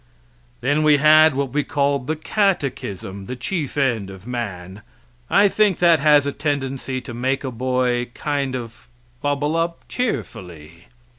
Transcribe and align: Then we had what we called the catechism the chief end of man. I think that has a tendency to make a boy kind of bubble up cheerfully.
Then 0.61 0.81
we 0.81 0.97
had 0.97 1.35
what 1.35 1.53
we 1.53 1.63
called 1.63 2.07
the 2.07 2.15
catechism 2.15 3.27
the 3.27 3.35
chief 3.35 3.77
end 3.77 4.09
of 4.09 4.25
man. 4.25 4.81
I 5.29 5.47
think 5.47 5.77
that 5.77 5.99
has 5.99 6.25
a 6.25 6.31
tendency 6.31 7.01
to 7.01 7.13
make 7.13 7.43
a 7.43 7.51
boy 7.51 8.05
kind 8.15 8.55
of 8.55 8.87
bubble 9.21 9.55
up 9.55 9.87
cheerfully. 9.87 10.87